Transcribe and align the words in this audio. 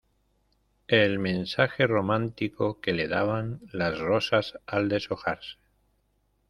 el 0.87 1.19
mensaje 1.19 1.85
romántico 1.85 2.81
que 2.81 2.91
le 2.91 3.07
daban 3.07 3.59
las 3.71 3.99
rosas 3.99 4.57
al 4.65 4.89
deshojarse. 4.89 5.57